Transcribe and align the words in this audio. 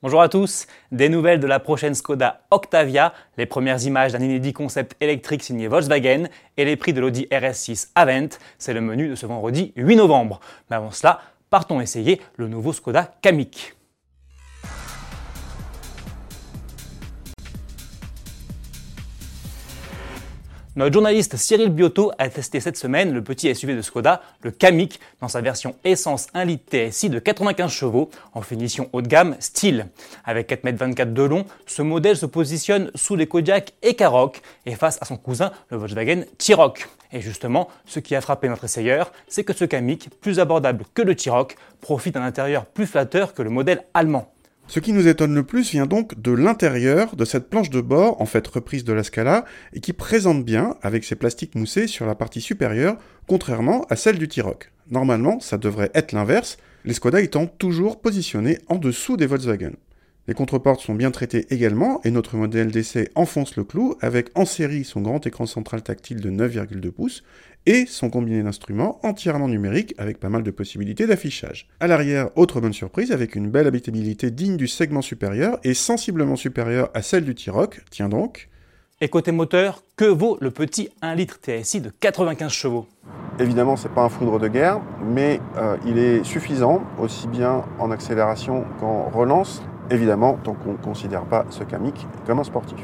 Bonjour 0.00 0.22
à 0.22 0.28
tous, 0.28 0.68
des 0.92 1.08
nouvelles 1.08 1.40
de 1.40 1.48
la 1.48 1.58
prochaine 1.58 1.92
Skoda 1.92 2.42
Octavia, 2.52 3.12
les 3.36 3.46
premières 3.46 3.84
images 3.84 4.12
d'un 4.12 4.20
inédit 4.20 4.52
concept 4.52 4.94
électrique 5.00 5.42
signé 5.42 5.66
Volkswagen 5.66 6.28
et 6.56 6.64
les 6.64 6.76
prix 6.76 6.92
de 6.92 7.00
l'Audi 7.00 7.26
RS6 7.32 7.88
Avent, 7.96 8.28
c'est 8.58 8.74
le 8.74 8.80
menu 8.80 9.08
de 9.08 9.16
ce 9.16 9.26
vendredi 9.26 9.72
8 9.74 9.96
novembre. 9.96 10.38
Mais 10.70 10.76
avant 10.76 10.92
cela, 10.92 11.20
partons 11.50 11.80
essayer 11.80 12.20
le 12.36 12.46
nouveau 12.46 12.72
Skoda 12.72 13.12
Kamiq. 13.22 13.77
Notre 20.78 20.92
journaliste 20.92 21.36
Cyril 21.36 21.70
Biotto 21.70 22.12
a 22.18 22.28
testé 22.28 22.60
cette 22.60 22.76
semaine 22.76 23.12
le 23.12 23.20
petit 23.20 23.52
SUV 23.52 23.74
de 23.74 23.82
Skoda, 23.82 24.22
le 24.42 24.52
Kamiq, 24.52 25.00
dans 25.20 25.26
sa 25.26 25.40
version 25.40 25.74
essence 25.82 26.28
1 26.34 26.44
litre 26.44 26.66
TSI 26.70 27.10
de 27.10 27.18
95 27.18 27.68
chevaux, 27.68 28.10
en 28.32 28.42
finition 28.42 28.88
haut 28.92 29.02
de 29.02 29.08
gamme 29.08 29.34
style. 29.40 29.88
Avec 30.24 30.48
4,24 30.48 31.00
m 31.00 31.14
de 31.14 31.22
long, 31.24 31.46
ce 31.66 31.82
modèle 31.82 32.16
se 32.16 32.26
positionne 32.26 32.92
sous 32.94 33.16
les 33.16 33.26
Kodiaq 33.26 33.74
et 33.82 33.96
et 34.66 34.74
face 34.76 34.98
à 35.00 35.04
son 35.04 35.16
cousin, 35.16 35.50
le 35.70 35.78
Volkswagen 35.78 36.22
T-Roc. 36.38 36.88
Et 37.10 37.22
justement, 37.22 37.66
ce 37.84 37.98
qui 37.98 38.14
a 38.14 38.20
frappé 38.20 38.48
notre 38.48 38.62
essayeur, 38.62 39.10
c'est 39.26 39.42
que 39.42 39.54
ce 39.54 39.64
Kamiq, 39.64 40.10
plus 40.20 40.38
abordable 40.38 40.84
que 40.94 41.02
le 41.02 41.16
T-Roc, 41.16 41.56
profite 41.80 42.14
d'un 42.14 42.22
intérieur 42.22 42.66
plus 42.66 42.86
flatteur 42.86 43.34
que 43.34 43.42
le 43.42 43.50
modèle 43.50 43.82
allemand. 43.94 44.32
Ce 44.70 44.80
qui 44.80 44.92
nous 44.92 45.08
étonne 45.08 45.34
le 45.34 45.44
plus 45.44 45.70
vient 45.70 45.86
donc 45.86 46.20
de 46.20 46.30
l'intérieur 46.30 47.16
de 47.16 47.24
cette 47.24 47.48
planche 47.48 47.70
de 47.70 47.80
bord, 47.80 48.20
en 48.20 48.26
fait 48.26 48.46
reprise 48.46 48.84
de 48.84 48.92
la 48.92 49.02
Scala, 49.02 49.46
et 49.72 49.80
qui 49.80 49.94
présente 49.94 50.44
bien 50.44 50.76
avec 50.82 51.04
ses 51.04 51.16
plastiques 51.16 51.54
moussés 51.54 51.86
sur 51.86 52.04
la 52.04 52.14
partie 52.14 52.42
supérieure, 52.42 52.98
contrairement 53.26 53.86
à 53.88 53.96
celle 53.96 54.18
du 54.18 54.28
T-Roc. 54.28 54.70
Normalement, 54.90 55.40
ça 55.40 55.56
devrait 55.56 55.90
être 55.94 56.12
l'inverse, 56.12 56.58
les 56.84 56.94
étant 57.22 57.46
toujours 57.46 57.98
positionnés 58.02 58.58
en 58.68 58.76
dessous 58.76 59.16
des 59.16 59.26
Volkswagen. 59.26 59.72
Les 60.28 60.34
contreportes 60.34 60.82
sont 60.82 60.94
bien 60.94 61.10
traitées 61.10 61.46
également, 61.48 62.02
et 62.04 62.10
notre 62.10 62.36
modèle 62.36 62.70
d'essai 62.70 63.10
enfonce 63.14 63.56
le 63.56 63.64
clou 63.64 63.94
avec 64.02 64.28
en 64.34 64.44
série 64.44 64.84
son 64.84 65.00
grand 65.00 65.26
écran 65.26 65.46
central 65.46 65.82
tactile 65.82 66.20
de 66.20 66.30
9,2 66.30 66.90
pouces 66.90 67.24
et 67.64 67.86
son 67.86 68.10
combiné 68.10 68.42
d'instruments 68.42 69.00
entièrement 69.02 69.48
numérique 69.48 69.94
avec 69.96 70.20
pas 70.20 70.28
mal 70.28 70.42
de 70.42 70.50
possibilités 70.50 71.06
d'affichage. 71.06 71.66
À 71.80 71.86
l'arrière, 71.86 72.28
autre 72.36 72.60
bonne 72.60 72.74
surprise 72.74 73.10
avec 73.10 73.36
une 73.36 73.48
belle 73.48 73.66
habitabilité 73.66 74.30
digne 74.30 74.58
du 74.58 74.68
segment 74.68 75.00
supérieur 75.00 75.58
et 75.64 75.72
sensiblement 75.72 76.36
supérieure 76.36 76.90
à 76.92 77.00
celle 77.00 77.24
du 77.24 77.34
T-Roc, 77.34 77.80
tiens 77.90 78.10
donc. 78.10 78.50
Et 79.00 79.08
côté 79.08 79.32
moteur, 79.32 79.82
que 79.96 80.04
vaut 80.04 80.36
le 80.42 80.50
petit 80.50 80.90
1 81.00 81.14
litre 81.14 81.38
TSI 81.40 81.80
de 81.80 81.90
95 82.00 82.52
chevaux? 82.52 82.86
Évidemment, 83.40 83.76
c'est 83.78 83.92
pas 83.94 84.02
un 84.02 84.08
foudre 84.10 84.38
de 84.38 84.48
guerre, 84.48 84.82
mais 85.06 85.40
euh, 85.56 85.78
il 85.86 85.96
est 85.96 86.22
suffisant, 86.22 86.82
aussi 86.98 87.28
bien 87.28 87.64
en 87.78 87.90
accélération 87.90 88.66
qu'en 88.78 89.08
relance, 89.08 89.62
évidemment, 89.90 90.38
tant 90.42 90.54
qu'on 90.54 90.72
ne 90.72 90.78
considère 90.78 91.24
pas 91.24 91.46
ce 91.50 91.64
Kamiq 91.64 91.94
comme 92.26 92.38
un 92.38 92.44
sportif. 92.44 92.78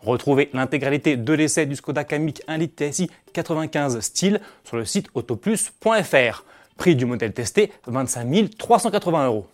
Retrouvez 0.00 0.48
l'intégralité 0.52 1.16
de 1.16 1.32
l'essai 1.32 1.66
du 1.66 1.76
Skoda 1.76 2.04
Kamiq 2.04 2.42
1 2.46 2.56
litre 2.58 2.84
TSI 2.84 3.10
95 3.32 4.00
style 4.00 4.40
sur 4.64 4.76
le 4.76 4.84
site 4.84 5.08
autoplus.fr. 5.14 6.44
Prix 6.76 6.96
du 6.96 7.04
modèle 7.04 7.32
testé 7.32 7.72
25 7.86 8.56
380 8.56 9.26
euros. 9.26 9.46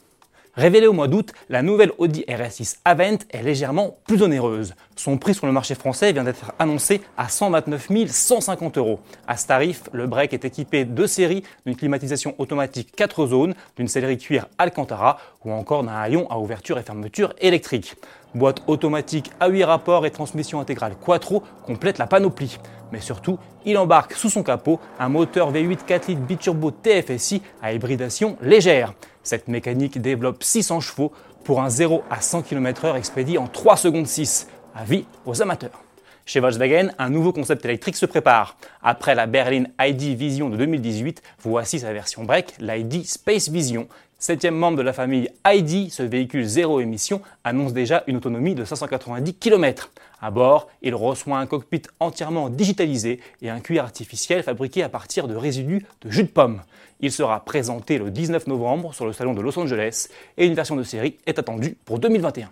Révélée 0.57 0.87
au 0.87 0.93
mois 0.93 1.09
d'août, 1.09 1.33
la 1.49 1.63
nouvelle 1.63 1.91
Audi 1.99 2.25
RS6 2.29 2.77
Avent 2.85 3.19
est 3.31 3.43
légèrement 3.43 3.97
plus 4.07 4.23
onéreuse. 4.23 4.75
Son 4.95 5.19
prix 5.19 5.35
sur 5.35 5.47
le 5.47 5.53
marché 5.53 5.75
français 5.75 6.13
vient 6.13 6.23
d'être 6.23 6.53
annoncé 6.61 7.01
à 7.17 7.29
129 7.29 7.89
150 8.07 8.79
euros. 8.79 9.01
À 9.27 9.37
ce 9.37 9.49
tarif, 9.49 9.83
le 9.93 10.07
break 10.07 10.33
est 10.33 10.45
équipé 10.45 10.85
de 10.85 11.07
série 11.07 11.43
d'une 11.67 11.75
climatisation 11.75 12.37
automatique 12.39 12.95
4 12.95 13.27
zones, 13.27 13.55
d'une 13.77 13.89
sellerie 13.89 14.17
cuir 14.17 14.47
Alcantara 14.57 15.19
ou 15.45 15.51
encore 15.51 15.83
d'un 15.83 15.97
haillon 15.97 16.31
à 16.31 16.39
ouverture 16.39 16.79
et 16.79 16.85
fermeture 16.85 17.35
électrique. 17.41 17.97
Boîte 18.37 18.63
automatique 18.69 19.33
à 19.41 19.49
8 19.49 19.65
rapports 19.65 20.07
et 20.07 20.13
transmission 20.13 20.61
intégrale 20.61 20.95
Quattro 20.95 21.43
complètent 21.65 21.99
la 21.99 22.07
panoplie. 22.07 22.59
Mais 22.93 23.01
surtout, 23.01 23.41
il 23.65 23.77
embarque 23.77 24.13
sous 24.13 24.31
son 24.31 24.45
capot 24.45 24.79
un 25.01 25.09
moteur 25.09 25.53
V8 25.53 25.79
4 25.85 26.07
litres 26.07 26.21
biturbo 26.21 26.71
TFSI 26.71 27.43
à 27.61 27.73
hybridation 27.73 28.37
légère. 28.41 28.95
Cette 29.25 29.49
mécanique 29.49 30.01
développe 30.01 30.45
600 30.45 30.81
chevaux 30.81 31.11
pour 31.45 31.63
un 31.63 31.71
0 31.71 32.05
à 32.11 32.21
100 32.21 32.43
km/h 32.43 32.95
expédié 32.97 33.39
en 33.39 33.49
3 33.49 33.77
secondes 33.79 34.07
6. 34.07 34.49
Avis 34.75 35.07
aux 35.25 35.41
amateurs. 35.41 35.83
Chez 36.27 36.41
Volkswagen, 36.41 36.91
un 36.99 37.11
nouveau 37.11 37.33
concept 37.33 37.65
électrique 37.65 37.97
se 37.97 38.07
prépare. 38.07 38.57
Après 38.83 39.15
la 39.15 39.27
berline 39.27 39.71
ID 39.81 40.17
Vision 40.17 40.51
de 40.51 40.57
2018, 40.57 41.23
voici 41.41 41.81
sa 41.81 41.93
version 41.93 42.25
break, 42.25 42.55
l'ID 42.61 43.07
Space 43.07 43.49
Vision. 43.49 43.89
Septième 44.27 44.57
membre 44.57 44.79
de 44.79 44.83
la 44.83 44.95
famille 44.95 45.29
ID, 45.47 45.93
ce 45.93 46.03
véhicule 46.03 46.47
zéro 46.47 46.81
émission 46.81 47.21
annonce 47.45 47.75
déjà 47.75 48.05
une 48.07 48.17
autonomie 48.17 48.55
de 48.55 48.65
590 48.65 49.35
km. 49.35 49.91
À 50.23 50.31
bord, 50.31 50.71
il 50.81 50.95
reçoit 50.95 51.37
un 51.37 51.45
cockpit 51.45 51.83
entièrement 52.01 52.49
digitalisé 52.49 53.21
et 53.43 53.51
un 53.51 53.61
cuir 53.61 53.83
artificiel 53.83 54.43
fabriqué 54.43 54.83
à 54.83 54.89
partir 54.89 55.29
de 55.29 55.37
résidus 55.37 55.85
de 56.01 56.11
jus 56.11 56.23
de 56.23 56.29
pomme. 56.29 56.63
Il 57.01 57.13
sera 57.13 57.45
présenté 57.45 57.99
le 57.99 58.11
19 58.11 58.47
novembre 58.47 58.95
sur 58.95 59.05
le 59.05 59.13
salon 59.13 59.35
de 59.35 59.43
Los 59.43 59.59
Angeles 59.59 60.09
et 60.39 60.47
une 60.47 60.55
version 60.55 60.77
de 60.77 60.85
série 60.85 61.19
est 61.27 61.39
attendue 61.39 61.77
pour 61.85 61.99
2021. 61.99 62.49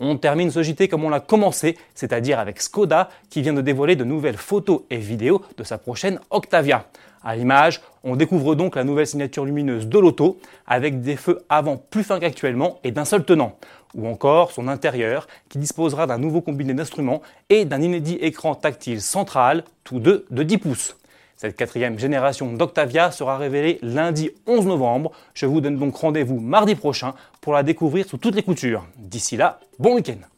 On 0.00 0.16
termine 0.16 0.50
ce 0.50 0.62
JT 0.62 0.88
comme 0.88 1.04
on 1.04 1.10
l'a 1.10 1.20
commencé, 1.20 1.76
c'est-à-dire 1.94 2.38
avec 2.38 2.62
Skoda 2.62 3.10
qui 3.28 3.42
vient 3.42 3.52
de 3.52 3.60
dévoiler 3.60 3.96
de 3.96 4.04
nouvelles 4.04 4.38
photos 4.38 4.80
et 4.88 4.96
vidéos 4.96 5.42
de 5.58 5.62
sa 5.62 5.76
prochaine 5.76 6.20
Octavia. 6.30 6.86
À 7.24 7.36
l'image, 7.36 7.80
on 8.02 8.16
découvre 8.16 8.54
donc 8.54 8.74
la 8.74 8.84
nouvelle 8.84 9.06
signature 9.06 9.44
lumineuse 9.44 9.86
de 9.86 9.98
l'auto 9.98 10.40
avec 10.66 11.00
des 11.00 11.16
feux 11.16 11.44
avant 11.48 11.76
plus 11.76 12.02
fins 12.02 12.18
qu'actuellement 12.18 12.80
et 12.82 12.90
d'un 12.90 13.04
seul 13.04 13.24
tenant. 13.24 13.58
Ou 13.94 14.08
encore 14.08 14.50
son 14.50 14.68
intérieur 14.68 15.28
qui 15.48 15.58
disposera 15.58 16.06
d'un 16.06 16.18
nouveau 16.18 16.40
combiné 16.40 16.74
d'instruments 16.74 17.22
et 17.48 17.64
d'un 17.64 17.80
inédit 17.80 18.14
écran 18.20 18.54
tactile 18.54 19.00
central, 19.00 19.64
tous 19.84 20.00
deux 20.00 20.26
de 20.30 20.42
10 20.42 20.58
pouces. 20.58 20.96
Cette 21.36 21.56
quatrième 21.56 21.98
génération 21.98 22.52
d'Octavia 22.52 23.10
sera 23.10 23.36
révélée 23.36 23.78
lundi 23.82 24.30
11 24.46 24.66
novembre. 24.66 25.12
Je 25.34 25.46
vous 25.46 25.60
donne 25.60 25.76
donc 25.76 25.96
rendez-vous 25.96 26.40
mardi 26.40 26.74
prochain 26.74 27.14
pour 27.40 27.52
la 27.52 27.62
découvrir 27.62 28.06
sous 28.06 28.16
toutes 28.16 28.34
les 28.34 28.42
coutures. 28.42 28.86
D'ici 28.96 29.36
là, 29.36 29.60
bon 29.78 29.94
week-end 29.96 30.31